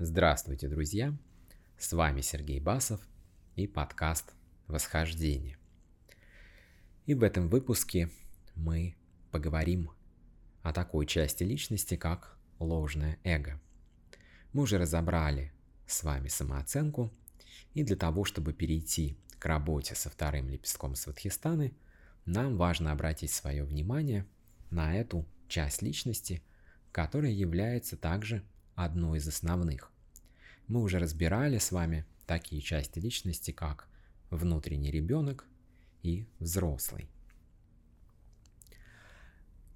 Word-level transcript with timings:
Здравствуйте, 0.00 0.68
друзья! 0.68 1.12
С 1.76 1.92
вами 1.92 2.20
Сергей 2.20 2.60
Басов 2.60 3.00
и 3.56 3.66
подкаст 3.66 4.32
«Восхождение». 4.68 5.58
И 7.06 7.14
в 7.14 7.24
этом 7.24 7.48
выпуске 7.48 8.08
мы 8.54 8.94
поговорим 9.32 9.90
о 10.62 10.72
такой 10.72 11.04
части 11.04 11.42
личности, 11.42 11.96
как 11.96 12.38
ложное 12.60 13.18
эго. 13.24 13.60
Мы 14.52 14.62
уже 14.62 14.78
разобрали 14.78 15.52
с 15.88 16.04
вами 16.04 16.28
самооценку, 16.28 17.12
и 17.74 17.82
для 17.82 17.96
того, 17.96 18.22
чтобы 18.22 18.52
перейти 18.52 19.18
к 19.40 19.46
работе 19.46 19.96
со 19.96 20.10
вторым 20.10 20.48
лепестком 20.48 20.94
Сватхистаны, 20.94 21.74
нам 22.24 22.56
важно 22.56 22.92
обратить 22.92 23.32
свое 23.32 23.64
внимание 23.64 24.28
на 24.70 24.96
эту 24.96 25.26
часть 25.48 25.82
личности, 25.82 26.40
которая 26.92 27.32
является 27.32 27.96
также 27.96 28.44
одной 28.84 29.18
из 29.18 29.26
основных. 29.26 29.90
Мы 30.68 30.82
уже 30.82 30.98
разбирали 30.98 31.58
с 31.58 31.72
вами 31.72 32.06
такие 32.26 32.62
части 32.62 32.98
личности, 32.98 33.50
как 33.50 33.88
внутренний 34.30 34.90
ребенок 34.90 35.44
и 36.02 36.26
взрослый. 36.38 37.08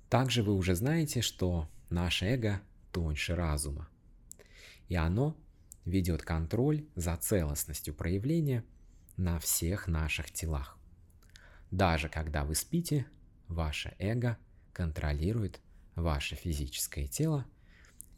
Также 0.09 0.43
вы 0.43 0.55
уже 0.55 0.75
знаете, 0.75 1.23
что 1.23 1.69
наше 1.91 2.27
эго 2.27 2.61
тоньше 2.93 3.35
разума, 3.35 3.89
и 4.89 4.95
оно 4.95 5.37
ведет 5.85 6.23
контроль 6.23 6.85
за 6.95 7.17
целостностью 7.17 7.95
проявления 7.95 8.65
на 9.17 9.39
всех 9.39 9.89
наших 9.89 10.31
телах. 10.31 10.79
Даже 11.71 12.09
когда 12.09 12.45
вы 12.45 12.55
спите, 12.55 13.07
ваше 13.49 13.97
эго 13.99 14.37
контролирует 14.73 15.61
ваше 15.97 16.37
физическое 16.37 17.09
тело 17.09 17.47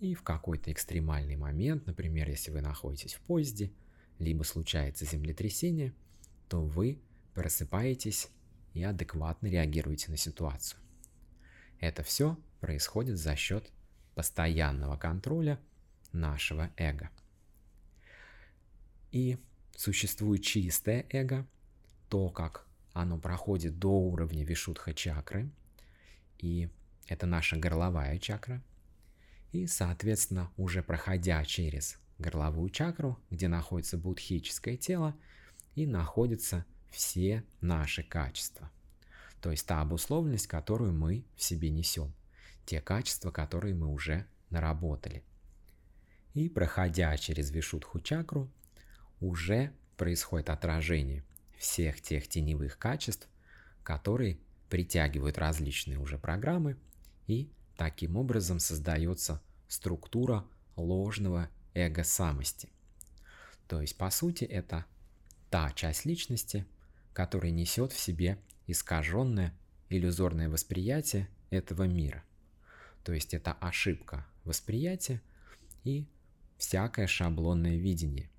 и 0.04 0.14
в 0.14 0.22
какой-то 0.22 0.70
экстремальный 0.70 1.36
момент, 1.36 1.86
например, 1.86 2.28
если 2.28 2.50
вы 2.50 2.60
находитесь 2.60 3.14
в 3.14 3.20
поезде, 3.20 3.72
либо 4.18 4.42
случается 4.42 5.06
землетрясение, 5.06 5.95
то 6.48 6.62
вы 6.62 7.01
просыпаетесь 7.32 8.29
и 8.74 8.82
адекватно 8.82 9.46
реагируете 9.46 10.10
на 10.10 10.18
ситуацию. 10.18 10.79
Это 11.80 12.02
все 12.02 12.38
происходит 12.60 13.16
за 13.16 13.34
счет 13.34 13.70
постоянного 14.14 14.98
контроля 14.98 15.59
нашего 16.12 16.70
эго. 16.76 17.09
И 19.10 19.38
существует 19.74 20.42
чистое 20.42 21.07
эго, 21.09 21.46
то, 22.10 22.29
как 22.29 22.66
оно 22.92 23.18
проходит 23.18 23.79
до 23.79 23.88
уровня 23.88 24.45
вишудха 24.45 24.92
чакры, 24.92 25.51
и 26.38 26.68
это 27.07 27.24
наша 27.24 27.57
горловая 27.57 28.18
чакра– 28.18 28.62
и, 29.55 29.69
соответственно, 29.69 30.51
уже 30.57 30.83
проходя 30.83 31.45
через 31.45 31.97
горловую 32.19 32.71
чакру, 32.71 33.21
где 33.30 33.47
находится 33.47 33.97
будхическое 33.97 34.77
тело, 34.77 35.16
и 35.77 35.87
находятся 35.87 36.65
все 36.91 37.45
наши 37.60 38.02
качества. 38.02 38.69
То 39.41 39.52
есть 39.52 39.65
та 39.65 39.80
обусловленность, 39.80 40.49
которую 40.49 40.93
мы 40.93 41.25
в 41.37 41.43
себе 41.45 41.71
несем. 41.71 42.13
Те 42.66 42.80
качества, 42.80 43.30
которые 43.30 43.77
мы 43.77 43.87
уже 43.87 44.27
наработали. 44.51 45.23
И 46.32 46.49
проходя 46.49 47.16
через 47.16 47.52
Вишудху 47.52 48.01
чакру, 48.01 48.51
уже 49.21 49.73
происходит 49.97 50.51
отражение 50.51 51.23
всех 51.59 52.01
тех 52.01 52.27
теневых 52.27 52.77
качеств, 52.77 53.29
которые 53.85 54.37
притягивают 54.69 55.38
различные 55.38 56.01
уже 56.01 56.19
программы 56.19 56.77
и 57.29 57.49
Таким 57.76 58.16
образом 58.16 58.60
создается 58.60 59.42
структура 59.68 60.44
ложного 60.76 61.48
эго-самости. 61.74 62.68
То 63.66 63.80
есть, 63.80 63.96
по 63.96 64.10
сути, 64.10 64.44
это 64.44 64.84
та 65.50 65.70
часть 65.72 66.04
личности, 66.04 66.66
которая 67.12 67.50
несет 67.50 67.92
в 67.92 67.98
себе 67.98 68.38
искаженное 68.66 69.54
иллюзорное 69.88 70.48
восприятие 70.48 71.28
этого 71.50 71.84
мира. 71.84 72.22
То 73.02 73.12
есть 73.12 73.34
это 73.34 73.52
ошибка 73.52 74.26
восприятия 74.44 75.20
и 75.84 76.06
всякое 76.56 77.06
шаблонное 77.06 77.76
видение. 77.76 78.30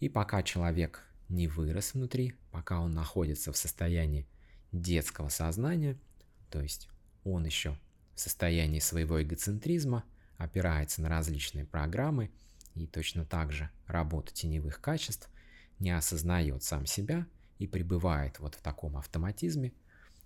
И 0.00 0.08
пока 0.08 0.42
человек 0.42 1.02
не 1.28 1.48
вырос 1.48 1.94
внутри, 1.94 2.34
пока 2.50 2.80
он 2.80 2.92
находится 2.92 3.52
в 3.52 3.56
состоянии 3.56 4.26
детского 4.72 5.28
сознания, 5.28 5.96
то 6.50 6.60
есть 6.60 6.88
он 7.24 7.44
еще 7.44 7.78
в 8.16 8.20
состоянии 8.20 8.80
своего 8.80 9.22
эгоцентризма, 9.22 10.02
опирается 10.38 11.02
на 11.02 11.08
различные 11.08 11.66
программы 11.66 12.30
и 12.74 12.86
точно 12.86 13.24
так 13.24 13.52
же 13.52 13.70
работу 13.86 14.32
теневых 14.32 14.80
качеств, 14.80 15.30
не 15.78 15.90
осознает 15.90 16.62
сам 16.62 16.86
себя 16.86 17.26
и 17.58 17.66
пребывает 17.66 18.40
вот 18.40 18.54
в 18.54 18.62
таком 18.62 18.96
автоматизме, 18.96 19.72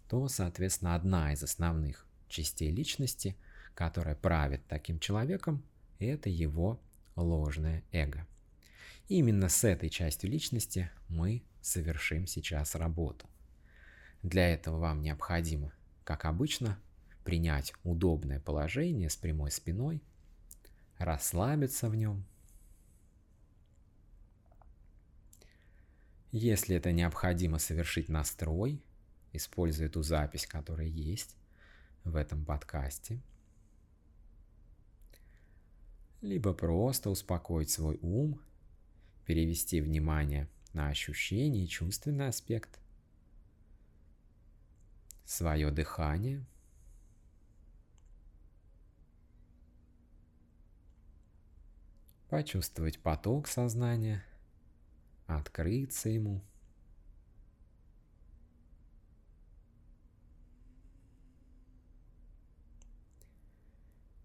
то, 0.09 0.27
соответственно, 0.29 0.95
одна 0.95 1.33
из 1.33 1.43
основных 1.43 2.07
частей 2.29 2.71
личности, 2.71 3.37
которая 3.75 4.15
правит 4.15 4.67
таким 4.69 5.01
человеком, 5.01 5.65
это 5.99 6.29
его 6.29 6.81
ложное 7.17 7.83
эго. 7.91 8.27
Именно 9.09 9.49
с 9.49 9.65
этой 9.65 9.91
частью 9.91 10.31
личности 10.31 10.91
мы 11.09 11.43
совершим 11.61 12.27
сейчас 12.29 12.77
работу. 12.77 13.29
Для 14.23 14.49
этого 14.49 14.79
вам 14.79 15.03
необходимо, 15.03 15.73
как 16.05 16.25
обычно, 16.25 16.79
принять 17.31 17.73
удобное 17.85 18.41
положение 18.41 19.09
с 19.09 19.15
прямой 19.15 19.53
спиной, 19.53 20.03
расслабиться 20.99 21.89
в 21.89 21.95
нем. 21.95 22.27
Если 26.33 26.75
это 26.75 26.91
необходимо 26.91 27.61
совершить 27.61 28.09
настрой, 28.09 28.83
используя 29.33 29.89
ту 29.89 30.03
запись, 30.03 30.45
которая 30.45 30.89
есть 30.89 31.37
в 32.03 32.17
этом 32.17 32.45
подкасте, 32.45 33.23
либо 36.23 36.53
просто 36.53 37.11
успокоить 37.11 37.71
свой 37.71 37.97
ум, 38.03 38.41
перевести 39.25 39.81
внимание 39.81 40.49
на 40.73 40.89
ощущение 40.89 41.65
и 41.65 41.69
чувственный 41.69 42.27
аспект, 42.27 42.81
свое 45.25 45.71
дыхание– 45.71 46.45
почувствовать 52.31 53.01
поток 53.01 53.49
сознания, 53.49 54.25
открыться 55.27 56.09
ему. 56.09 56.43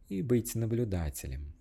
И 0.08 0.22
быть 0.22 0.54
наблюдателем. 0.54 1.52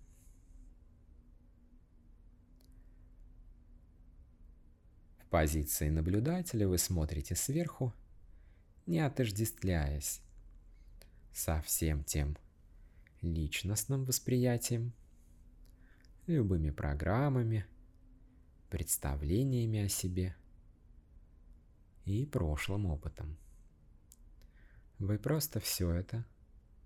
В 5.17 5.27
позиции 5.29 5.89
наблюдателя 5.89 6.67
вы 6.67 6.77
смотрите 6.77 7.35
сверху, 7.35 7.91
не 8.85 8.99
отождествляясь 8.99 10.21
со 11.33 11.59
всем 11.63 12.03
тем 12.03 12.37
личностным 13.23 14.05
восприятием– 14.05 14.93
любыми 16.27 16.71
программами, 16.71 17.65
представлениями 18.69 19.85
о 19.85 19.89
себе 19.89 20.35
и 22.05 22.25
прошлым 22.25 22.85
опытом. 22.87 23.37
Вы 24.99 25.17
просто 25.19 25.59
все 25.59 25.91
это 25.91 26.25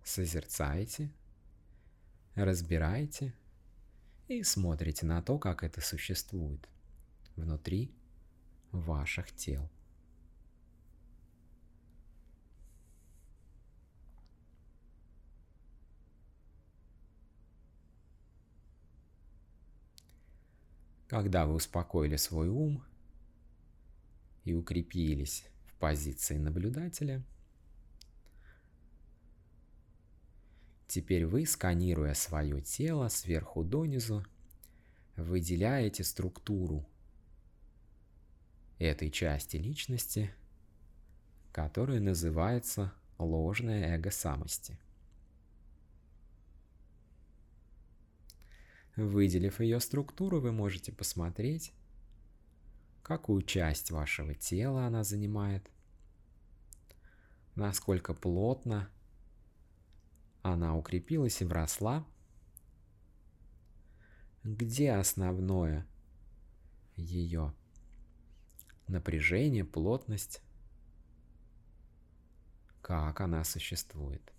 созерцаете, 0.04 1.12
разбираете 2.36 3.34
и 4.28 4.44
смотрите 4.44 5.06
на 5.06 5.22
то, 5.22 5.38
как 5.38 5.64
это 5.64 5.82
существует 5.82 6.68
внутри 7.36 7.94
ваших 8.72 9.32
тел. 9.32 9.70
Когда 21.10 21.48
вы 21.48 21.56
успокоили 21.56 22.18
свой 22.18 22.50
ум 22.50 22.84
и 24.46 24.54
укрепились 24.54 25.44
в 25.66 25.74
позиции 25.80 26.38
наблюдателя, 26.38 27.24
теперь 30.88 31.26
вы, 31.26 31.48
сканируя 31.48 32.14
свое 32.14 32.62
тело 32.62 33.08
сверху 33.08 33.64
донизу, 33.64 34.24
выделяете 35.16 36.04
структуру 36.04 36.88
этой 38.78 39.10
части 39.10 39.58
личности, 39.58 40.32
которая 41.52 42.00
называется 42.00 42.94
ложное 43.18 43.96
эго 43.96 44.12
самости. 44.12 44.78
Выделив 49.00 49.62
ее 49.62 49.80
структуру, 49.80 50.42
вы 50.42 50.52
можете 50.52 50.92
посмотреть, 50.92 51.72
какую 53.02 53.44
часть 53.44 53.92
вашего 53.92 54.36
тела 54.36 54.88
она 54.88 55.06
занимает, 55.06 55.72
насколько 57.56 58.14
плотно 58.14 58.90
она 60.42 60.76
укрепилась 60.76 61.42
и 61.42 61.46
вросла, 61.46 62.06
где 64.44 64.92
основное 64.92 65.88
ее 66.98 67.54
напряжение, 68.88 69.64
плотность, 69.64 70.42
как 72.82 73.22
она 73.22 73.46
существует 73.46 74.34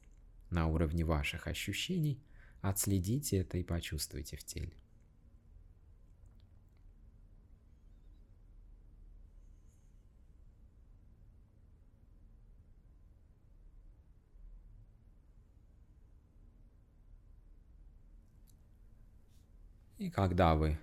на 0.50 0.66
уровне 0.66 1.02
ваших 1.02 1.46
ощущений. 1.46 2.22
Отследите 2.62 3.38
это 3.38 3.58
и 3.58 3.62
почувствуйте 3.62 4.36
в 4.36 4.44
теле. 4.44 4.72
И 20.00 20.08
когда 20.08 20.54
вы 20.54 20.78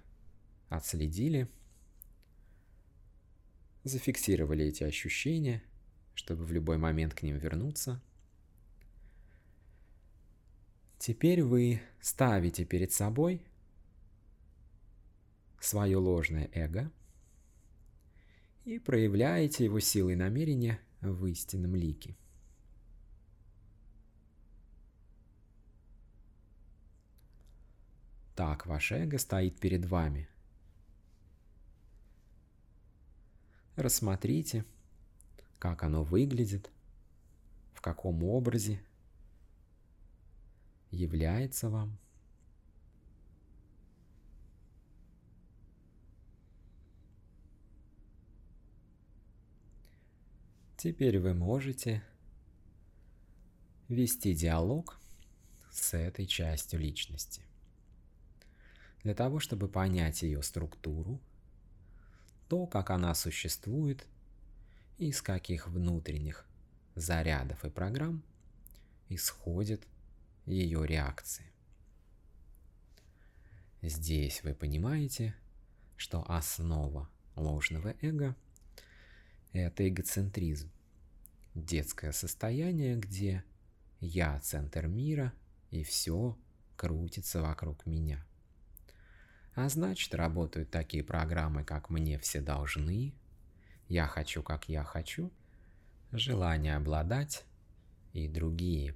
отследили, 0.70 1.50
зафиксировали 3.84 4.66
эти 4.66 4.84
ощущения, 4.84 5.64
чтобы 6.14 6.46
в 6.46 6.52
любой 6.52 6.78
момент 6.78 7.16
к 7.16 7.24
ним 7.24 7.38
вернуться, 7.38 8.00
теперь 10.98 11.44
вы 11.44 11.82
ставите 12.02 12.66
перед 12.66 12.92
собой 12.92 13.42
свое 15.60 15.98
ложное 15.98 16.50
эго 16.54 16.92
и 18.66 18.80
проявляете 18.80 19.66
его 19.66 19.80
силой 19.80 20.16
намерения 20.16 20.80
в 21.02 21.26
истинном 21.26 21.76
лике– 21.76 22.16
Так, 28.38 28.68
ваше 28.68 28.98
эго 28.98 29.18
стоит 29.18 29.60
перед 29.60 29.86
вами. 29.86 30.30
Рассмотрите, 33.76 34.64
как 35.58 35.82
оно 35.82 36.04
выглядит, 36.04 36.70
в 37.74 37.82
каком 37.82 38.24
образе 38.24 38.80
является 40.92 41.70
вам. 41.70 41.98
Теперь 50.78 51.20
вы 51.20 51.34
можете 51.34 52.04
вести 53.88 54.36
диалог 54.36 55.00
с 55.72 55.96
этой 55.96 56.28
частью 56.28 56.80
личности. 56.80 57.42
Для 59.04 59.16
того, 59.16 59.40
чтобы 59.40 59.68
понять 59.68 60.22
ее 60.22 60.44
структуру, 60.44 61.20
то, 62.48 62.68
как 62.68 62.92
она 62.92 63.16
существует, 63.16 64.06
из 64.98 65.22
каких 65.22 65.68
внутренних 65.68 66.46
зарядов 66.96 67.64
и 67.66 67.70
программ 67.70 68.24
исходят 69.10 69.82
ее 70.48 70.86
реакции. 70.88 71.46
Здесь 73.82 74.44
вы 74.44 74.56
понимаете, 74.56 75.36
что 75.96 76.26
основа 76.28 77.10
ложного 77.36 77.96
эго– 78.02 78.36
это 79.54 79.88
эгоцентризм, 79.88 80.72
детское 81.54 82.12
состояние, 82.12 82.96
где 82.96 83.44
я 84.00 84.40
центр 84.40 84.88
мира 84.88 85.34
и 85.70 85.84
все 85.84 86.38
крутится 86.76 87.42
вокруг 87.42 87.86
меня– 87.86 88.26
а 89.58 89.70
значит, 89.70 90.14
работают 90.14 90.70
такие 90.70 91.04
программы, 91.04 91.64
как 91.64 91.90
«Мне 91.90 92.20
все 92.20 92.42
должны», 92.42 93.16
«Я 93.88 94.06
хочу, 94.06 94.44
как 94.44 94.70
я 94.70 94.84
хочу», 94.84 95.32
«Желание 96.12 96.76
обладать» 96.76 97.44
и 98.14 98.28
другие. 98.28 98.96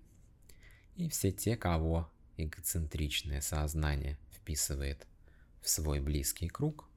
И 0.95 1.09
все 1.09 1.31
те, 1.31 1.55
кого 1.55 2.09
эгоцентричное 2.37 3.41
сознание 3.41 4.17
вписывает 4.31 5.07
в 5.61 5.69
свой 5.69 5.99
близкий 5.99 6.47
круг, 6.47 6.87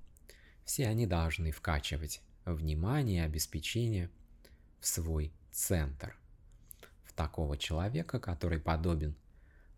все 0.65 0.87
они 0.87 1.07
должны 1.07 1.51
вкачивать 1.51 2.21
внимание 2.45 3.23
и 3.23 3.27
обеспечение 3.27 4.11
в 4.81 4.87
свой 4.87 5.33
центр, 5.51 6.17
в 7.05 7.13
такого 7.13 7.57
человека, 7.57 8.19
который 8.19 8.59
подобен 8.59 9.15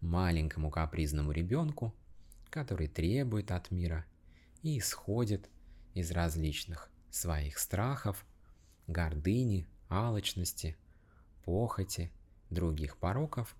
маленькому 0.00 0.70
капризному 0.70 1.32
ребенку– 1.32 1.94
который 2.56 2.88
требует 2.88 3.50
от 3.50 3.70
мира 3.70 4.06
и 4.62 4.78
исходит 4.78 5.50
из 5.92 6.10
различных 6.10 6.90
своих 7.10 7.58
страхов, 7.58 8.24
гордыни, 8.86 9.66
алчности, 9.90 10.76
похоти, 11.44 12.10
других 12.48 12.96
пороков 12.96 13.54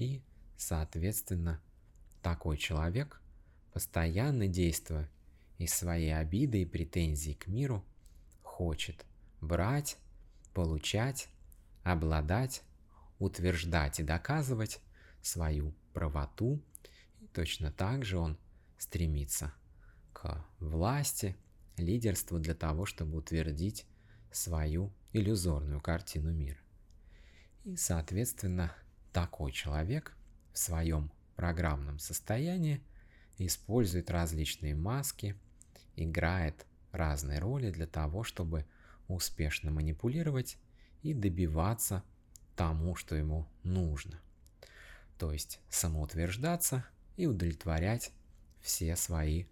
и, 0.00 0.22
соответственно, 0.56 1.60
такой 2.22 2.56
человек, 2.56 3.20
постоянно 3.74 4.48
действуя 4.48 5.10
из 5.58 5.74
своей 5.74 6.16
обиды 6.16 6.62
и 6.62 6.64
претензий 6.64 7.34
к 7.34 7.46
миру, 7.48 7.84
хочет 8.42 9.04
брать, 9.42 9.98
получать, 10.54 11.28
обладать, 11.82 12.62
утверждать 13.18 14.00
и 14.00 14.02
доказывать 14.02 14.80
свою 15.20 15.74
правоту 15.92 16.62
точно 17.34 17.70
так 17.70 18.04
же 18.04 18.16
он 18.16 18.38
стремится 18.78 19.52
к 20.14 20.42
власти, 20.60 21.36
лидерству 21.76 22.38
для 22.38 22.54
того, 22.54 22.86
чтобы 22.86 23.18
утвердить 23.18 23.86
свою 24.32 24.92
иллюзорную 25.12 25.82
картину 25.82 26.32
мира. 26.32 26.58
И, 27.64 27.76
соответственно, 27.76 28.74
такой 29.12 29.52
человек 29.52 30.16
в 30.52 30.58
своем 30.58 31.10
программном 31.36 31.98
состоянии 31.98 32.82
использует 33.38 34.10
различные 34.10 34.74
маски, 34.74 35.36
играет 35.96 36.66
разные 36.92 37.38
роли 37.38 37.70
для 37.70 37.86
того, 37.86 38.24
чтобы 38.24 38.66
успешно 39.08 39.70
манипулировать 39.70 40.58
и 41.02 41.14
добиваться 41.14 42.02
тому, 42.56 42.94
что 42.94 43.14
ему 43.14 43.48
нужно. 43.62 44.20
То 45.18 45.32
есть 45.32 45.60
самоутверждаться– 45.68 46.84
и 47.20 47.26
удовлетворять 47.26 48.12
все 48.62 48.96
свои 48.96 49.44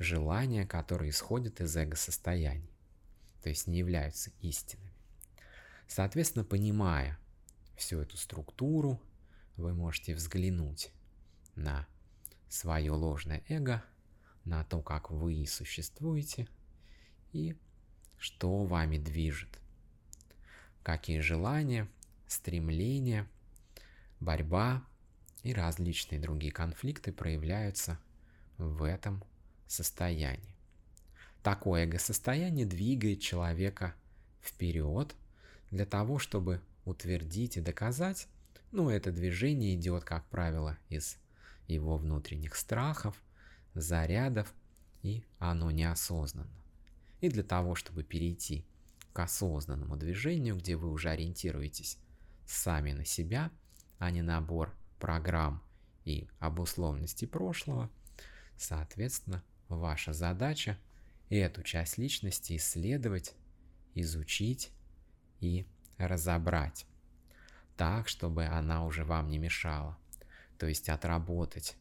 желания, 0.00 0.66
которые 0.66 1.10
исходят 1.10 1.60
из 1.60 1.76
эго-состояний, 1.76 2.72
то 3.40 3.48
есть 3.50 3.68
не 3.68 3.78
являются 3.78 4.32
истинными. 4.40 4.92
Соответственно, 5.86 6.44
понимая 6.44 7.16
всю 7.78 8.00
эту 8.00 8.16
структуру, 8.16 9.00
вы 9.56 9.72
можете 9.72 10.14
взглянуть 10.14 10.90
на 11.54 11.86
свое 12.48 12.92
ложное 12.92 13.42
эго, 13.48 13.82
на 14.44 14.64
то, 14.64 14.82
как 14.82 15.10
вы 15.10 15.46
существуете 15.46 16.48
и 17.32 17.56
что 18.18 18.64
вами 18.64 18.98
движет, 18.98 19.58
какие 20.82 21.20
желания, 21.20 21.88
стремления, 22.26 23.28
борьба 24.20 24.84
и 25.42 25.52
различные 25.52 26.20
другие 26.20 26.52
конфликты 26.52 27.12
проявляются 27.12 27.98
в 28.56 28.82
этом 28.82 29.22
состоянии. 29.66 30.56
Такое 31.42 31.84
эго-состояние 31.84 32.66
двигает 32.66 33.20
человека 33.20 33.94
вперед 34.42 35.14
для 35.70 35.86
того, 35.86 36.18
чтобы 36.18 36.60
утвердить 36.88 37.56
и 37.56 37.60
доказать, 37.60 38.28
ну, 38.70 38.90
это 38.90 39.12
движение 39.12 39.74
идет, 39.74 40.04
как 40.04 40.26
правило, 40.28 40.76
из 40.88 41.18
его 41.66 41.96
внутренних 41.96 42.56
страхов, 42.56 43.22
зарядов, 43.74 44.52
и 45.02 45.24
оно 45.38 45.70
неосознанно. 45.70 46.50
И 47.20 47.28
для 47.28 47.42
того, 47.42 47.74
чтобы 47.74 48.02
перейти 48.02 48.66
к 49.12 49.20
осознанному 49.20 49.96
движению, 49.96 50.56
где 50.56 50.76
вы 50.76 50.90
уже 50.90 51.10
ориентируетесь 51.10 51.98
сами 52.46 52.92
на 52.92 53.04
себя, 53.04 53.50
а 53.98 54.10
не 54.10 54.22
набор 54.22 54.74
программ 54.98 55.62
и 56.04 56.28
обусловленности 56.38 57.24
прошлого, 57.24 57.90
соответственно, 58.56 59.42
ваша 59.68 60.12
задача 60.12 60.78
эту 61.28 61.62
часть 61.62 61.98
личности 61.98 62.56
исследовать, 62.56 63.34
изучить 63.94 64.70
и 65.40 65.66
разобрать 65.98 66.86
так, 67.76 68.08
чтобы 68.08 68.46
она 68.46 68.84
уже 68.84 69.04
вам 69.04 69.28
не 69.28 69.38
мешала. 69.38 69.96
То 70.58 70.66
есть 70.66 70.88
отработать 70.88 71.76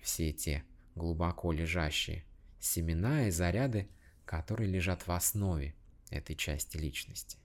все 0.00 0.32
те 0.32 0.64
глубоко 0.94 1.52
лежащие 1.52 2.24
семена 2.60 3.26
и 3.26 3.30
заряды, 3.30 3.88
которые 4.24 4.70
лежат 4.70 5.06
в 5.06 5.12
основе 5.12 5.74
этой 6.10 6.34
части 6.34 6.76
личности. 6.76 7.38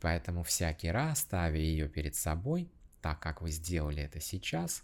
Поэтому 0.00 0.42
всякий 0.42 0.90
раз, 0.90 1.20
ставя 1.20 1.58
ее 1.58 1.88
перед 1.88 2.14
собой, 2.14 2.70
так 3.00 3.20
как 3.20 3.40
вы 3.40 3.50
сделали 3.50 4.02
это 4.02 4.20
сейчас, 4.20 4.82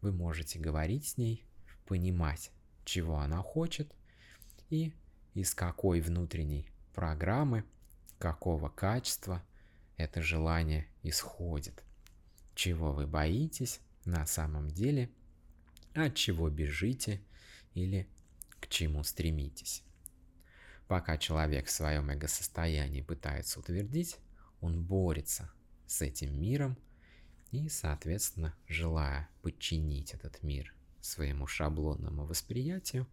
вы 0.00 0.12
можете 0.12 0.58
говорить 0.58 1.08
с 1.08 1.16
ней, 1.16 1.44
понимать, 1.86 2.50
чего 2.84 3.18
она 3.18 3.42
хочет 3.42 3.92
и 4.70 4.92
из 5.34 5.54
какой 5.54 6.00
внутренней 6.00 6.68
программы, 6.94 7.64
какого 8.18 8.68
качества 8.68 9.42
это 9.96 10.22
желание 10.22 10.86
исходит, 11.02 11.82
чего 12.54 12.92
вы 12.92 13.06
боитесь 13.06 13.80
на 14.04 14.26
самом 14.26 14.68
деле, 14.68 15.10
от 15.94 16.14
чего 16.14 16.48
бежите 16.48 17.20
или 17.74 18.08
к 18.60 18.68
чему 18.68 19.04
стремитесь. 19.04 19.82
Пока 20.88 21.16
человек 21.16 21.66
в 21.66 21.70
своем 21.70 22.10
эго-состоянии 22.10 23.02
пытается 23.02 23.60
утвердить, 23.60 24.18
он 24.60 24.84
борется 24.84 25.50
с 25.86 26.02
этим 26.02 26.40
миром 26.40 26.76
и, 27.50 27.68
соответственно, 27.68 28.54
желая 28.66 29.28
подчинить 29.42 30.14
этот 30.14 30.42
мир 30.42 30.74
своему 31.00 31.46
шаблонному 31.46 32.24
восприятию, 32.24 33.06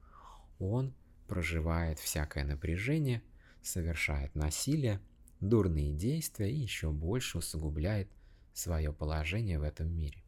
он 0.60 0.94
проживает 1.28 2.00
всякое 2.00 2.44
напряжение, 2.44 3.22
совершает 3.62 4.36
насилие, 4.36 5.00
дурные 5.40 5.94
действия 5.94 6.52
и 6.52 6.56
еще 6.56 6.92
больше 6.92 7.38
усугубляет 7.38 8.10
свое 8.54 8.92
положение 8.92 9.60
в 9.60 9.64
этом 9.64 9.92
мире. 9.92 10.24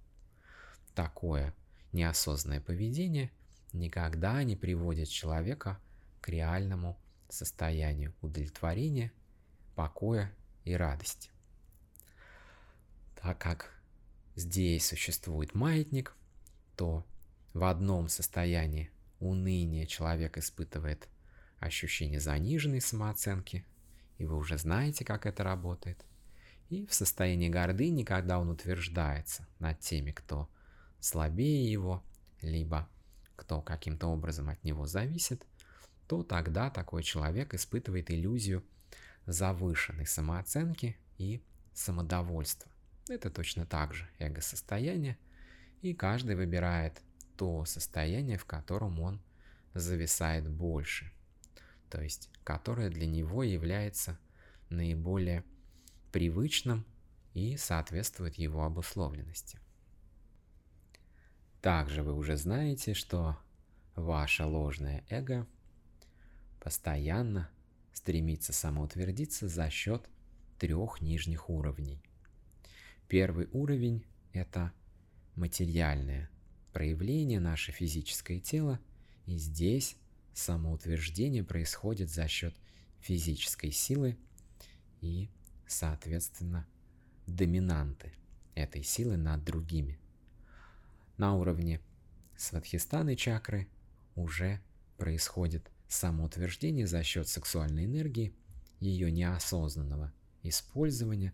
Такое 0.96 1.54
неосознанное 1.92 2.62
поведение 2.62 3.32
никогда 3.74 4.44
не 4.44 4.56
приводит 4.56 5.10
человека 5.10 5.80
к 6.22 6.30
реальному 6.30 6.98
состоянию 7.30 8.14
удовлетворения, 8.22 9.12
покоя 9.76 10.34
и 10.64 10.74
радости. 10.74 11.30
Так 13.22 13.38
как 13.40 13.72
здесь 14.36 14.88
существует 14.88 15.54
маятник, 15.54 16.16
то 16.76 17.06
в 17.54 17.64
одном 17.64 18.10
состоянии 18.10 18.92
уныния 19.20 19.86
человек 19.86 20.38
испытывает 20.38 21.08
ощущение 21.60 22.20
заниженной 22.20 22.82
самооценки, 22.82 23.66
и 24.22 24.26
вы 24.26 24.38
уже 24.38 24.60
знаете, 24.60 25.04
как 25.04 25.26
это 25.26 25.44
работает. 25.44 26.06
И 26.70 26.86
в 26.86 26.94
состоянии 26.94 27.50
гордыни, 27.50 28.04
когда 28.04 28.38
он 28.38 28.50
утверждается 28.50 29.48
над 29.58 29.80
теми, 29.80 30.12
кто 30.12 30.48
слабее 31.00 31.72
его, 31.72 32.04
либо 32.42 32.88
кто 33.36 33.64
каким-то 33.64 34.08
образом 34.08 34.50
от 34.50 34.64
него 34.64 34.86
зависит, 34.86 35.44
то 36.08 36.22
тогда 36.22 36.70
такой 36.70 37.02
человек 37.02 37.56
испытывает 37.56 38.12
иллюзию 38.12 38.64
завышенной 39.26 40.06
самооценки 40.06 40.98
и 41.18 41.44
самодовольства. 41.74 42.72
Это 43.10 43.32
точно 43.32 43.66
так 43.66 43.96
же 43.96 44.08
эго-состояние, 44.20 45.18
и 45.82 45.96
каждый 45.96 46.36
выбирает 46.36 47.02
то 47.38 47.66
состояние, 47.66 48.38
в 48.38 48.46
котором 48.46 49.00
он 49.00 49.20
зависает 49.74 50.48
больше, 50.48 51.12
то 51.92 52.02
есть 52.02 52.30
которое 52.44 52.90
для 52.90 53.06
него 53.06 53.44
является 53.44 54.18
наиболее 54.70 55.44
привычным 56.12 56.86
и 57.34 57.58
соответствует 57.58 58.36
его 58.36 58.64
обусловленности. 58.64 59.60
Также 61.62 62.02
вы 62.02 62.14
уже 62.16 62.38
знаете, 62.38 62.94
что 62.94 63.38
ваше 63.96 64.46
ложное 64.46 65.04
эго 65.10 65.46
постоянно 66.62 67.50
стремится 67.94 68.54
самоутвердиться 68.54 69.48
за 69.48 69.70
счет 69.70 70.10
трех 70.60 71.02
нижних 71.02 71.50
уровней. 71.50 72.02
Первый 73.08 73.50
уровень– 73.52 74.06
это 74.34 74.72
материальное 75.36 76.30
проявление, 76.72 77.42
наше 77.42 77.74
физическое 77.74 78.40
тело, 78.40 78.80
и 79.26 79.36
здесь 79.38 79.98
самоутверждение 80.34 81.44
происходит 81.44 82.10
за 82.10 82.28
счет 82.28 82.56
физической 83.00 83.72
силы 83.72 84.18
и, 85.02 85.30
соответственно, 85.68 86.68
доминанты 87.28 88.14
этой 88.56 88.84
силы 88.84 89.18
над 89.18 89.44
другими. 89.44 90.00
На 91.18 91.36
уровне 91.36 91.82
сватхистаны 92.36 93.16
чакры 93.16 93.68
уже 94.16 94.62
происходит 94.98 95.70
самоутверждение 95.88 96.88
за 96.88 97.04
счет 97.04 97.28
сексуальной 97.28 97.86
энергии, 97.86 98.34
ее 98.80 99.12
неосознанного 99.12 100.14
использования, 100.44 101.34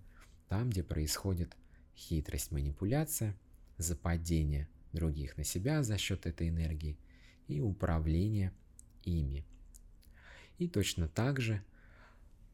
там, 0.49 0.69
где 0.69 0.83
происходит 0.83 1.55
хитрость, 1.95 2.51
манипуляция, 2.51 3.35
западение 3.77 4.67
других 4.93 5.37
на 5.37 5.43
себя 5.43 5.83
за 5.83 5.97
счет 5.97 6.25
этой 6.25 6.49
энергии 6.49 6.97
и 7.47 7.61
управление 7.61 8.51
ими. 9.03 9.45
И 10.57 10.67
точно 10.67 11.07
так 11.07 11.39
же 11.39 11.63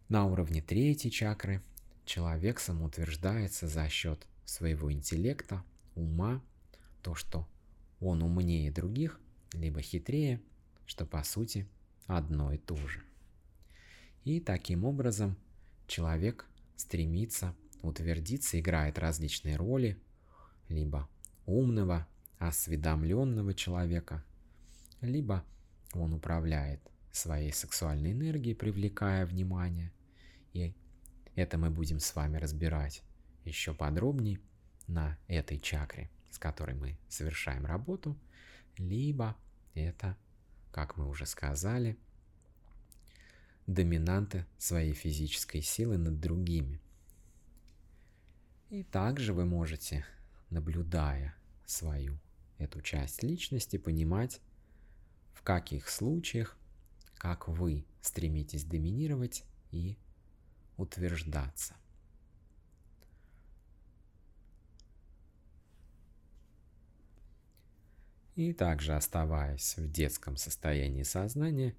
на 0.09 0.25
уровне 0.25 0.61
третьей 0.61 1.11
чакры 1.11 1.61
человек 2.05 2.59
самоутверждается 2.59 3.67
за 3.67 3.87
счет 3.89 4.27
своего 4.45 4.91
интеллекта, 4.91 5.63
ума, 5.95 6.43
то, 7.01 7.15
что 7.15 7.47
он 7.99 8.21
умнее 8.21 8.71
других, 8.71 9.19
либо 9.53 9.81
хитрее, 9.81 10.41
что 10.85 11.05
по 11.05 11.23
сути 11.23 11.67
одно 12.07 12.51
и 12.53 12.57
то 12.57 12.75
же. 12.75 13.01
И 14.23 14.39
таким 14.39 14.85
образом 14.85 15.37
человек 15.87 16.45
стремится 16.75 17.55
утвердиться, 17.81 18.59
играет 18.59 18.97
различные 18.97 19.57
роли, 19.57 19.97
либо 20.69 21.07
умного, 21.45 22.07
осведомленного 22.39 23.53
человека, 23.53 24.23
либо 25.01 25.43
он 26.01 26.13
управляет 26.13 26.79
своей 27.11 27.53
сексуальной 27.53 28.11
энергией, 28.11 28.55
привлекая 28.55 29.25
внимание. 29.25 29.91
И 30.53 30.75
это 31.35 31.57
мы 31.57 31.69
будем 31.69 31.99
с 31.99 32.15
вами 32.15 32.37
разбирать 32.37 33.03
еще 33.45 33.73
подробнее 33.73 34.39
на 34.87 35.17
этой 35.27 35.59
чакре, 35.59 36.09
с 36.31 36.37
которой 36.37 36.75
мы 36.75 36.97
совершаем 37.07 37.65
работу, 37.65 38.17
либо 38.77 39.35
это, 39.73 40.17
как 40.71 40.97
мы 40.97 41.07
уже 41.07 41.25
сказали, 41.25 41.97
доминанты 43.67 44.45
своей 44.57 44.93
физической 44.93 45.61
силы 45.61 45.97
над 45.97 46.19
другими. 46.19 46.81
И 48.69 48.83
также 48.83 49.33
вы 49.33 49.45
можете, 49.45 50.05
наблюдая 50.49 51.35
свою 51.65 52.19
эту 52.57 52.81
часть 52.81 53.23
личности, 53.23 53.77
понимать, 53.77 54.41
в 55.33 55.41
каких 55.43 55.89
случаях, 55.89 56.57
как 57.15 57.47
вы 57.47 57.85
стремитесь 58.01 58.65
доминировать 58.65 59.43
и 59.71 59.97
утверждаться. 60.77 61.75
И 68.35 68.51
также 68.51 68.95
оставаясь 68.95 69.77
в 69.77 69.91
детском 69.91 70.37
состоянии 70.37 71.03
сознания, 71.03 71.75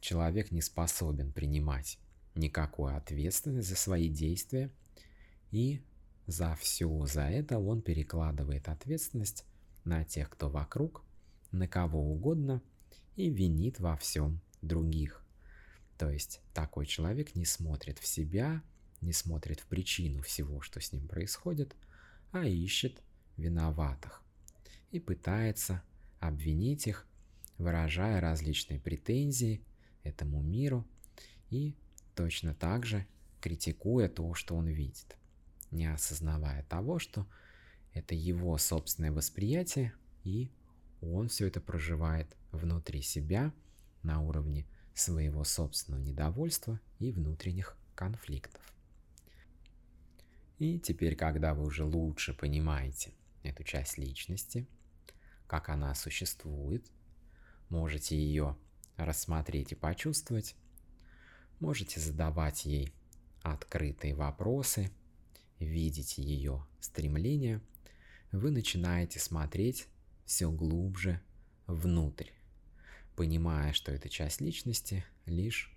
человек 0.00 0.50
не 0.50 0.62
способен 0.62 1.32
принимать 1.32 1.98
никакую 2.34 2.96
ответственность 2.96 3.68
за 3.68 3.76
свои 3.76 4.08
действия 4.08 4.70
и 5.50 5.82
за 6.26 6.54
все 6.56 7.04
за 7.06 7.22
это 7.22 7.58
он 7.58 7.82
перекладывает 7.82 8.68
ответственность 8.68 9.44
на 9.84 10.04
тех, 10.04 10.30
кто 10.30 10.48
вокруг, 10.48 11.04
на 11.52 11.68
кого 11.68 12.00
угодно 12.00 12.62
и 13.16 13.30
винит 13.30 13.80
во 13.80 13.96
всем 13.96 14.40
других. 14.62 15.24
То 15.98 16.10
есть 16.10 16.40
такой 16.52 16.86
человек 16.86 17.34
не 17.34 17.44
смотрит 17.44 17.98
в 17.98 18.06
себя, 18.06 18.62
не 19.00 19.12
смотрит 19.12 19.60
в 19.60 19.66
причину 19.66 20.22
всего, 20.22 20.60
что 20.60 20.80
с 20.80 20.92
ним 20.92 21.06
происходит, 21.06 21.76
а 22.32 22.46
ищет 22.46 23.02
виноватых 23.36 24.22
и 24.90 25.00
пытается 25.00 25.82
обвинить 26.20 26.86
их, 26.86 27.06
выражая 27.58 28.20
различные 28.20 28.80
претензии 28.80 29.64
этому 30.02 30.42
миру 30.42 30.86
и 31.50 31.76
точно 32.14 32.54
так 32.54 32.86
же 32.86 33.06
критикуя 33.40 34.08
то, 34.08 34.34
что 34.34 34.56
он 34.56 34.66
видит 34.66 35.16
не 35.74 35.92
осознавая 35.92 36.62
того, 36.64 36.98
что 36.98 37.26
это 37.92 38.14
его 38.14 38.56
собственное 38.58 39.12
восприятие, 39.12 39.92
и 40.22 40.50
он 41.12 41.28
все 41.28 41.46
это 41.46 41.60
проживает 41.60 42.36
внутри 42.52 43.02
себя 43.02 43.52
на 44.02 44.20
уровне 44.20 44.66
своего 44.94 45.44
собственного 45.44 46.00
недовольства 46.00 46.80
и 46.98 47.10
внутренних 47.10 47.76
конфликтов. 47.94 48.62
И 50.58 50.78
теперь, 50.78 51.16
когда 51.16 51.54
вы 51.54 51.64
уже 51.64 51.84
лучше 51.84 52.32
понимаете 52.32 53.12
эту 53.42 53.64
часть 53.64 53.98
личности, 53.98 54.66
как 55.46 55.68
она 55.68 55.94
существует, 55.94 56.86
можете 57.68 58.16
ее 58.16 58.56
рассмотреть 58.96 59.72
и 59.72 59.74
почувствовать, 59.74 60.54
можете 61.58 61.98
задавать 61.98 62.64
ей 62.64 62.92
открытые 63.42 64.14
вопросы, 64.14 64.90
видеть 65.58 66.18
ее 66.18 66.64
стремления, 66.80 67.60
вы 68.32 68.50
начинаете 68.50 69.18
смотреть 69.18 69.86
все 70.24 70.50
глубже 70.50 71.20
внутрь, 71.66 72.30
понимая, 73.16 73.72
что 73.72 73.92
эта 73.92 74.08
часть 74.08 74.40
личности 74.40 75.04
лишь 75.26 75.76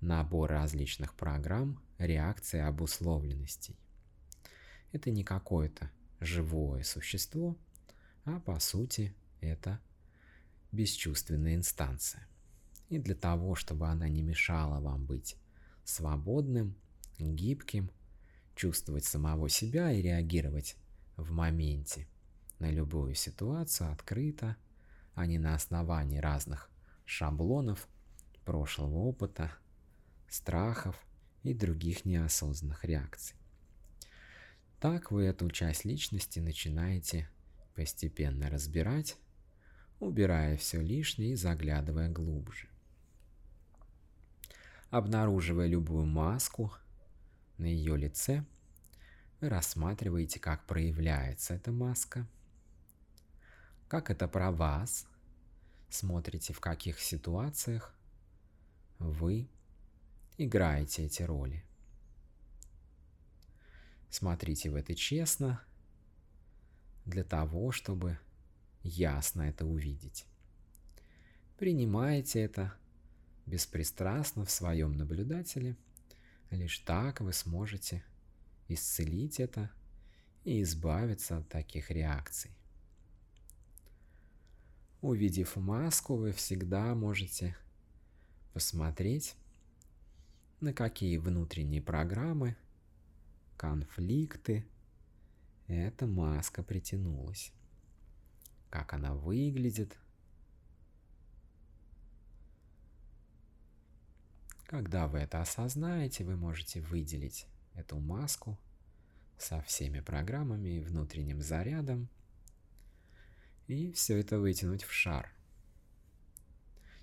набор 0.00 0.50
различных 0.50 1.14
программ, 1.14 1.82
реакций 1.98 2.62
обусловленностей. 2.62 3.76
Это 4.92 5.10
не 5.10 5.24
какое-то 5.24 5.90
живое 6.20 6.82
существо, 6.82 7.56
а 8.24 8.40
по 8.40 8.58
сути 8.58 9.14
это 9.40 9.80
бесчувственная 10.72 11.54
инстанция. 11.54 12.26
И 12.88 12.98
для 12.98 13.14
того, 13.14 13.54
чтобы 13.54 13.88
она 13.88 14.08
не 14.08 14.22
мешала 14.22 14.80
вам 14.80 15.04
быть 15.06 15.36
свободным, 15.84 16.76
гибким, 17.18 17.90
чувствовать 18.54 19.04
самого 19.04 19.48
себя 19.48 19.92
и 19.92 20.02
реагировать 20.02 20.76
в 21.16 21.30
моменте 21.32 22.06
на 22.58 22.70
любую 22.70 23.14
ситуацию 23.14 23.90
открыто, 23.92 24.56
а 25.14 25.26
не 25.26 25.38
на 25.38 25.54
основании 25.54 26.18
разных 26.18 26.70
шаблонов, 27.04 27.88
прошлого 28.44 28.98
опыта, 28.98 29.52
страхов 30.28 30.96
и 31.42 31.52
других 31.54 32.04
неосознанных 32.04 32.84
реакций. 32.84 33.36
Так 34.80 35.10
вы 35.10 35.24
эту 35.24 35.50
часть 35.50 35.84
личности 35.84 36.38
начинаете 36.38 37.28
постепенно 37.74 38.50
разбирать, 38.50 39.16
убирая 40.00 40.56
все 40.56 40.80
лишнее 40.80 41.32
и 41.32 41.36
заглядывая 41.36 42.10
глубже. 42.10 42.68
Обнаруживая 44.90 45.66
любую 45.66 46.06
маску 46.06 46.72
на 47.58 47.64
ее 47.64 47.96
лице, 47.96 48.44
вы 49.40 49.48
рассматриваете, 49.48 50.40
как 50.40 50.66
проявляется 50.66 51.54
эта 51.54 51.72
маска, 51.72 52.26
как 53.88 54.10
это 54.10 54.26
про 54.28 54.50
вас, 54.50 55.06
смотрите, 55.88 56.52
в 56.52 56.60
каких 56.60 57.00
ситуациях 57.00 57.94
вы 58.98 59.48
играете 60.38 61.04
эти 61.04 61.22
роли. 61.22 61.64
Смотрите 64.10 64.70
в 64.70 64.74
это 64.74 64.94
честно, 64.94 65.62
для 67.04 67.22
того, 67.22 67.70
чтобы 67.70 68.18
ясно 68.82 69.42
это 69.42 69.64
увидеть. 69.64 70.26
Принимайте 71.56 72.40
это 72.40 72.74
беспристрастно 73.46 74.44
в 74.44 74.50
своем 74.50 74.92
наблюдателе, 74.92 75.76
лишь 76.50 76.78
так 76.80 77.20
вы 77.20 77.32
сможете 77.32 78.04
исцелить 78.68 79.38
это 79.38 79.70
и 80.44 80.62
избавиться 80.62 81.38
от 81.38 81.48
таких 81.48 81.90
реакций. 81.90 82.55
Увидев 85.06 85.54
маску, 85.54 86.16
вы 86.16 86.32
всегда 86.32 86.92
можете 86.96 87.56
посмотреть, 88.52 89.36
на 90.60 90.72
какие 90.72 91.16
внутренние 91.18 91.80
программы, 91.80 92.56
конфликты 93.56 94.66
эта 95.68 96.08
маска 96.08 96.64
притянулась. 96.64 97.52
Как 98.68 98.94
она 98.94 99.14
выглядит. 99.14 99.96
Когда 104.64 105.06
вы 105.06 105.20
это 105.20 105.40
осознаете, 105.40 106.24
вы 106.24 106.34
можете 106.34 106.80
выделить 106.80 107.46
эту 107.74 108.00
маску 108.00 108.58
со 109.38 109.62
всеми 109.62 110.00
программами 110.00 110.70
и 110.70 110.80
внутренним 110.80 111.42
зарядом 111.42 112.08
и 113.66 113.92
все 113.92 114.18
это 114.18 114.38
вытянуть 114.38 114.84
в 114.84 114.92
шар. 114.92 115.32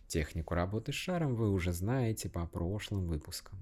Технику 0.08 0.54
работы 0.54 0.92
с 0.92 0.96
шаром 0.96 1.36
вы 1.36 1.50
уже 1.50 1.74
знаете 1.74 2.30
по 2.30 2.46
прошлым 2.46 3.08
выпускам. 3.08 3.58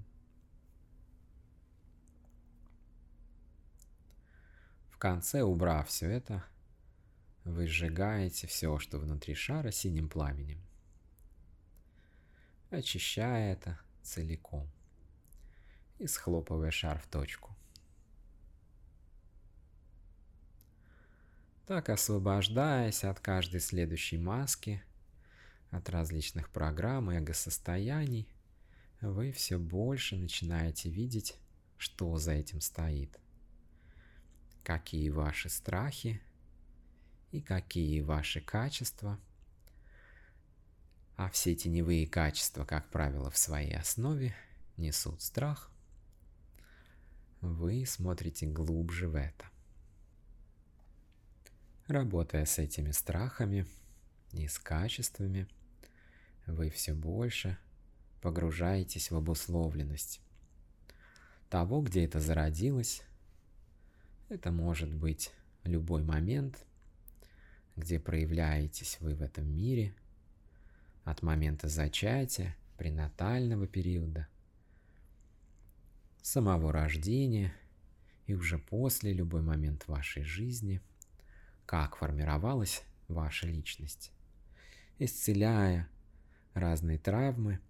В 4.90 4.98
конце, 4.98 5.42
убрав 5.42 5.88
все 5.88 6.08
это, 6.08 6.44
вы 7.44 7.66
сжигаете 7.66 8.46
все, 8.46 8.78
что 8.78 8.98
внутри 8.98 9.34
шара, 9.34 9.72
синим 9.72 10.08
пламенем, 10.08 10.62
очищая 12.70 13.54
это 13.54 13.80
целиком 14.02 14.70
и 15.98 16.06
схлопывая 16.06 16.70
шар 16.70 17.00
в 17.00 17.06
точку. 17.08 17.56
Так, 21.66 21.88
освобождаясь 21.88 23.04
от 23.04 23.20
каждой 23.20 23.60
следующей 23.60 24.18
маски– 24.18 24.82
от 25.72 25.88
различных 25.88 26.50
программ 26.50 27.10
и 27.10 27.16
эго-состояний, 27.16 28.28
вы 29.00 29.32
все 29.32 29.58
больше 29.58 30.16
начинаете 30.16 30.90
видеть, 30.90 31.34
что 31.78 32.18
за 32.18 32.32
этим 32.32 32.60
стоит. 32.60 33.18
Какие 34.62 35.08
ваши 35.08 35.48
страхи 35.48 36.20
и 37.32 37.40
какие 37.40 38.02
ваши 38.02 38.40
качества. 38.40 39.18
А 41.16 41.30
все 41.30 41.54
теневые 41.54 42.06
качества, 42.06 42.64
как 42.64 42.90
правило, 42.90 43.30
в 43.30 43.38
своей 43.38 43.74
основе 43.74 44.34
несут 44.76 45.22
страх. 45.22 45.70
Вы 47.40 47.86
смотрите 47.86 48.46
глубже 48.46 49.08
в 49.08 49.16
это. 49.16 49.46
Работая 51.86 52.44
с 52.44 52.58
этими 52.58 52.90
страхами 52.90 53.66
и 54.32 54.46
с 54.46 54.58
качествами– 54.58 55.46
вы 56.46 56.70
все 56.70 56.94
больше 56.94 57.56
погружаетесь 58.20 59.10
в 59.10 59.16
обусловленность 59.16 60.20
того, 61.48 61.82
где 61.82 62.04
это 62.04 62.20
зародилось. 62.20 63.02
Это 64.28 64.50
может 64.50 64.92
быть 64.92 65.32
любой 65.64 66.02
момент, 66.02 66.64
где 67.76 68.00
проявляетесь 68.00 68.98
вы 69.00 69.14
в 69.14 69.22
этом 69.22 69.46
мире, 69.46 69.94
от 71.04 71.22
момента 71.22 71.68
зачатия, 71.68 72.56
пренатального 72.78 73.66
периода, 73.66 74.28
самого 76.22 76.72
рождения 76.72 77.52
и 78.26 78.34
уже 78.34 78.58
после 78.58 79.12
любой 79.12 79.42
момент 79.42 79.86
вашей 79.88 80.22
жизни, 80.22 80.80
как 81.72 81.96
формировалась 81.96 82.82
ваша 83.08 83.46
личность, 83.46 84.12
исцеляя 84.98 85.88
разные 86.52 86.98
травмы, 86.98 87.60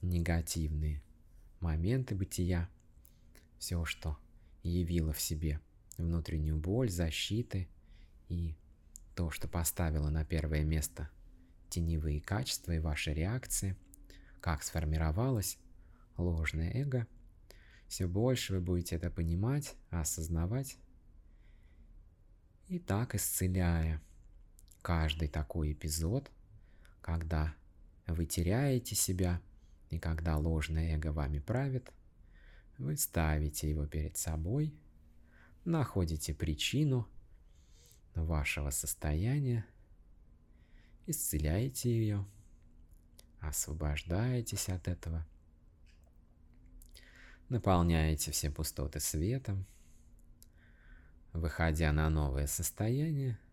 негативные 0.00 1.02
моменты 1.60 2.14
бытия, 2.14 2.70
все, 3.58 3.84
что 3.84 4.16
явило 4.62 5.12
в 5.12 5.20
себе 5.20 5.60
внутреннюю 5.98 6.56
боль, 6.56 6.88
защиты 6.88 7.68
и 8.30 8.56
то, 9.14 9.30
что 9.30 9.48
поставило 9.48 10.08
на 10.08 10.24
первое 10.24 10.64
место 10.64 11.10
теневые 11.68 12.22
качества 12.22 12.72
и 12.72 12.78
ваши 12.78 13.12
реакции, 13.12 13.76
как 14.40 14.62
сформировалось 14.62 15.58
ложное 16.16 16.72
эго, 16.72 17.06
все 17.86 18.06
больше 18.06 18.54
вы 18.54 18.60
будете 18.62 18.96
это 18.96 19.10
понимать, 19.10 19.74
осознавать 19.90 20.78
и 22.68 22.78
так 22.78 23.14
исцеляя 23.14 24.00
каждый 24.82 25.28
такой 25.28 25.72
эпизод, 25.72 26.30
когда 27.00 27.54
вы 28.06 28.26
теряете 28.26 28.94
себя, 28.94 29.40
и 29.90 29.98
когда 29.98 30.36
ложное 30.38 30.96
эго 30.96 31.12
вами 31.12 31.38
правит, 31.38 31.92
вы 32.78 32.96
ставите 32.96 33.68
его 33.68 33.86
перед 33.86 34.16
собой, 34.16 34.74
находите 35.64 36.34
причину 36.34 37.06
вашего 38.14 38.70
состояния, 38.70 39.64
исцеляете 41.06 41.90
ее, 41.90 42.26
освобождаетесь 43.40 44.68
от 44.68 44.88
этого, 44.88 45.26
наполняете 47.48 48.32
все 48.32 48.50
пустоты 48.50 49.00
светом, 49.00 49.66
выходя 51.32 51.92
на 51.92 52.08
новое 52.10 52.46
состояние– 52.46 53.38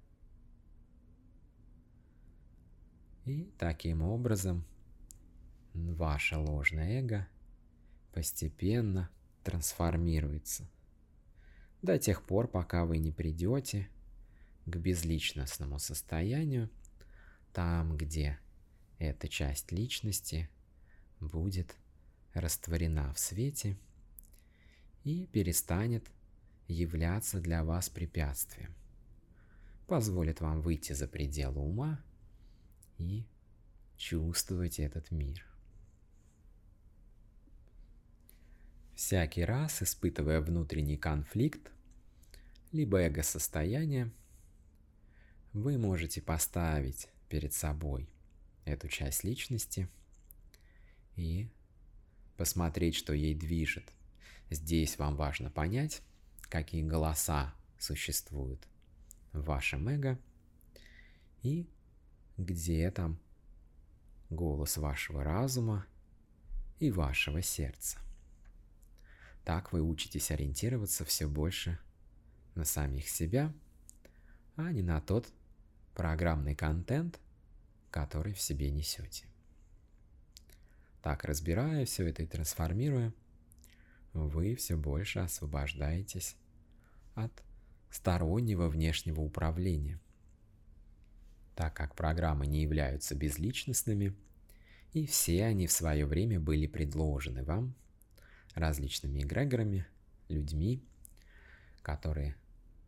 И 3.30 3.48
таким 3.60 4.02
образом 4.02 4.66
ваше 5.76 6.36
ложное 6.36 7.00
эго 7.00 7.28
постепенно 8.12 9.08
трансформируется. 9.44 10.68
До 11.84 12.00
тех 12.00 12.24
пор, 12.24 12.48
пока 12.48 12.86
вы 12.86 12.98
не 12.98 13.12
придете 13.12 13.88
к 14.66 14.76
безличностному 14.76 15.78
состоянию, 15.78 16.72
там, 17.54 17.98
где 17.98 18.40
эта 18.98 19.28
часть 19.28 19.72
личности 19.72 20.50
будет 21.20 21.76
растворена 22.34 23.14
в 23.14 23.20
свете 23.20 23.78
и 25.04 25.28
перестанет 25.28 26.10
являться 26.70 27.40
для 27.42 27.64
вас 27.64 27.90
препятствием. 27.90 28.74
Позволит 29.88 30.40
вам 30.40 30.62
выйти 30.62 30.94
за 30.94 31.08
пределы 31.08 31.62
ума 31.62 32.00
и 32.98 33.26
чувствовать 33.98 34.80
этот 34.80 35.12
мир. 35.12 35.46
Всякий 38.96 39.44
раз, 39.44 39.82
испытывая 39.82 40.42
внутренний 40.42 40.98
конфликт, 40.98 41.72
либо 42.72 43.00
эго-состояние, 43.00 44.12
вы 45.54 45.78
можете 45.78 46.22
поставить 46.22 47.08
перед 47.30 47.54
собой 47.54 48.08
эту 48.66 48.88
часть 48.88 49.24
личности 49.24 49.88
и 51.16 51.50
посмотреть, 52.38 52.96
что 52.96 53.14
ей 53.14 53.34
движет. 53.34 53.92
Здесь 54.52 55.00
вам 55.00 55.16
важно 55.16 55.50
понять, 55.50 56.04
какие 56.50 56.84
голоса 56.84 57.54
существуют 57.78 58.68
в 59.32 59.44
вашем 59.44 59.88
эго 59.88 60.20
и 61.42 61.70
где 62.38 62.90
там 62.92 63.20
голос 64.30 64.78
вашего 64.78 65.24
разума 65.24 65.86
и 66.80 66.92
вашего 66.92 67.42
сердца. 67.42 68.00
Так 69.44 69.72
вы 69.72 69.82
учитесь 69.82 70.32
ориентироваться 70.32 71.06
все 71.06 71.28
больше 71.28 71.80
на 72.56 72.66
самих 72.66 73.10
себя, 73.10 73.54
а 74.56 74.72
не 74.72 74.82
на 74.82 75.02
тот 75.02 75.28
программный 75.96 76.56
контент, 76.56 77.20
который 77.92 78.34
в 78.34 78.42
себе 78.42 78.70
несете. 78.70 79.26
Так, 81.02 81.24
разбирая 81.24 81.86
все 81.86 82.08
это 82.08 82.24
и 82.24 82.28
трансформируя, 82.28 83.14
вы 84.14 84.56
все 84.56 84.76
больше 84.76 85.20
освобождаетесь 85.20 86.36
от 87.16 87.32
стороннего 87.90 88.68
внешнего 88.68 89.22
управления, 89.22 90.00
так 91.56 91.74
как 91.74 91.96
программы 91.96 92.48
не 92.48 92.62
являются 92.62 93.16
безличностными, 93.16 94.16
и 94.94 95.06
все 95.06 95.46
они 95.46 95.68
в 95.68 95.72
свое 95.72 96.06
время 96.06 96.40
были 96.40 96.68
предложены 96.68 97.44
вам 97.44 97.76
различными 98.56 99.22
эгрегорами, 99.22 99.86
людьми, 100.28 100.84
которые 101.82 102.36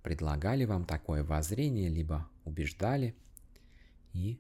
предлагали 0.03 0.65
вам 0.65 0.85
такое 0.85 1.23
воззрение, 1.23 1.89
либо 1.89 2.27
убеждали, 2.43 3.15
и 4.13 4.39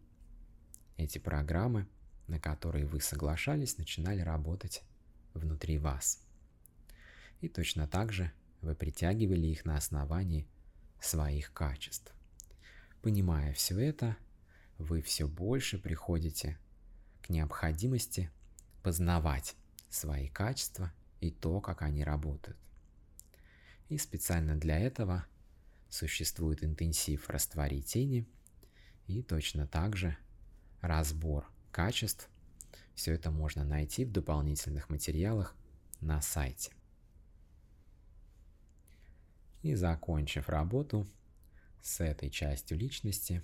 эти 0.97 1.17
программы, 1.17 1.87
на 2.27 2.39
которые 2.39 2.85
вы 2.85 3.01
соглашались, 3.01 3.77
начинали 3.77 4.21
работать 4.21 4.83
внутри 5.33 5.77
вас. 5.77 6.23
И 7.41 7.49
точно 7.49 7.87
так 7.87 8.13
же 8.13 8.31
вы 8.61 8.75
притягивали 8.75 9.47
их 9.47 9.65
на 9.65 9.75
основании 9.75 10.47
своих 10.99 11.51
качеств. 11.53 12.13
Понимая 13.01 13.53
все 13.53 13.79
это, 13.79 14.15
вы 14.77 15.01
все 15.01 15.27
больше 15.27 15.79
приходите 15.79 16.57
к 17.21 17.29
необходимости 17.29 18.31
познавать 18.83 19.55
свои 19.89 20.27
качества 20.27 20.93
и 21.19 21.31
то, 21.31 21.61
как 21.61 21.81
они 21.81 22.03
работают. 22.03 22.57
И 23.89 23.97
специально 23.97 24.55
для 24.55 24.79
этого 24.79 25.25
существует 25.89 26.63
интенсив 26.63 27.29
«Раствори 27.29 27.81
тени» 27.81 28.27
и 29.07 29.21
точно 29.21 29.67
так 29.67 29.97
же 29.97 30.15
разбор 30.79 31.45
качеств. 31.71 32.29
Все 32.95 33.13
это 33.13 33.31
можно 33.31 33.63
найти 33.63 34.05
в 34.05 34.11
дополнительных 34.11 34.89
материалах 34.89 35.55
на 35.99 36.21
сайте. 36.21 36.71
И 39.61 39.75
закончив 39.75 40.49
работу 40.49 41.07
с 41.81 41.99
этой 42.01 42.29
частью 42.29 42.77
личности, 42.77 43.43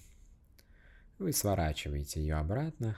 вы 1.19 1.33
сворачиваете 1.33 2.21
ее 2.21 2.35
обратно 2.35 2.97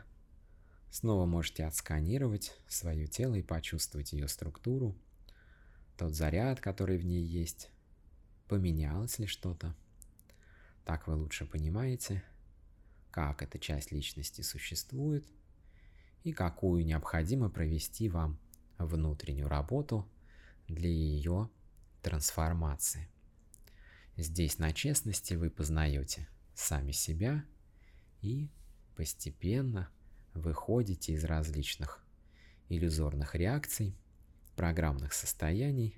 Снова 0.91 1.25
можете 1.25 1.65
отсканировать 1.65 2.55
свое 2.67 3.05
тело 3.08 3.36
и 3.36 3.43
почувствовать 3.43 4.12
ее 4.12 4.27
структуру, 4.27 4.95
тот 5.97 6.15
заряд, 6.15 6.60
который 6.60 6.97
в 6.97 7.05
ней 7.05 7.23
есть, 7.23 7.69
поменялось 8.47 9.19
ли 9.19 9.27
что-то. 9.27 9.75
Так 10.86 11.08
вы 11.08 11.13
лучше 11.13 11.45
понимаете, 11.45 12.23
как 13.12 13.43
эта 13.43 13.60
часть 13.60 13.91
личности 13.91 14.41
существует 14.41 15.27
и 16.23 16.32
какую 16.32 16.84
необходимо 16.86 17.49
провести 17.49 18.10
вам 18.10 18.39
внутреннюю 18.79 19.47
работу 19.47 20.10
для 20.67 20.89
ее 20.89 21.49
трансформации. 22.01 23.09
Здесь 24.17 24.57
на 24.57 24.73
честности 24.73 25.35
вы 25.35 25.49
познаете 25.49 26.27
сами 26.53 26.91
себя 26.91 27.45
и 28.21 28.49
постепенно– 28.95 29.89
выходите 30.33 31.13
из 31.13 31.23
различных 31.23 32.03
иллюзорных 32.69 33.35
реакций, 33.35 33.95
программных 34.55 35.13
состояний, 35.13 35.95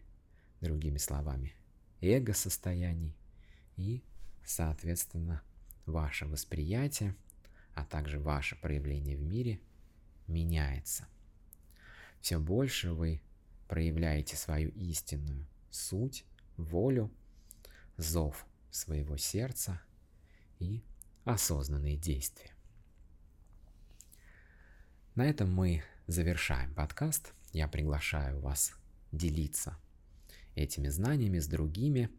другими 0.62 0.98
словами, 0.98 1.56
эго-состояний 2.02 3.16
и, 3.78 4.04
соответственно, 4.46 5.42
ваше 5.86 6.28
восприятие, 6.28 7.16
а 7.74 7.86
также 7.86 8.20
ваше 8.20 8.56
проявление 8.56 9.18
в 9.18 9.22
мире 9.22 9.60
меняется. 10.28 11.08
Все 12.20 12.40
больше 12.40 12.92
вы 12.92 13.22
проявляете 13.68 14.36
свою 14.36 14.70
истинную 14.70 15.48
суть, 15.72 16.26
волю, 16.58 17.12
зов 17.98 18.46
своего 18.70 19.18
сердца 19.18 19.82
и 20.60 20.84
осознанные 21.24 21.98
действия. 21.98 22.52
На 25.16 25.26
этом 25.26 25.52
мы 25.52 25.84
завершаем 26.08 26.74
подкаст. 26.74 27.34
Я 27.54 27.68
приглашаю 27.68 28.40
вас 28.40 28.74
делиться 29.12 29.78
этими 30.56 30.88
знаниями 30.88 31.40
с 31.40 31.48
другими, 31.48 32.10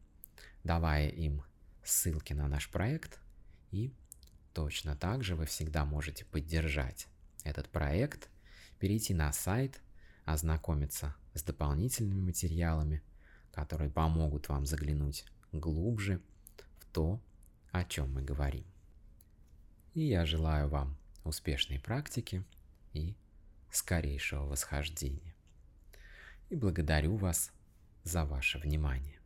давая 0.64 1.08
им 1.08 1.42
ссылки 1.84 2.32
на 2.32 2.48
наш 2.48 2.70
проект. 2.70 3.18
И 3.70 3.94
точно 4.52 4.96
так 4.96 5.24
же 5.24 5.36
вы 5.36 5.46
всегда 5.46 5.84
можете 5.84 6.24
поддержать 6.24 7.08
этот 7.44 7.68
проект, 7.70 8.28
перейти 8.78 9.14
на 9.14 9.32
сайт, 9.32 9.80
ознакомиться 10.24 11.14
с 11.34 11.42
дополнительными 11.42 12.20
материалами, 12.20 13.02
которые 13.52 13.90
помогут 13.90 14.48
вам 14.48 14.66
заглянуть 14.66 15.24
глубже 15.52 16.20
в 16.78 16.86
то, 16.86 17.20
о 17.70 17.84
чем 17.84 18.12
мы 18.12 18.22
говорим. 18.22 18.64
И 19.94 20.02
я 20.02 20.26
желаю 20.26 20.68
вам 20.68 20.96
успешной 21.24 21.78
практики– 21.78 22.44
и 22.92 23.14
скорейшего 23.70 24.44
восхождения. 24.44 25.34
И 26.50 26.56
благодарю 26.56 27.16
вас 27.16 27.50
за 28.04 28.24
ваше 28.24 28.58
внимание. 28.58 29.18